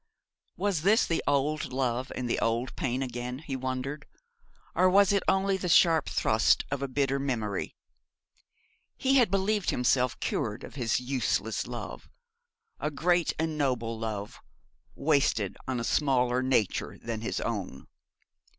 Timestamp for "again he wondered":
3.03-4.07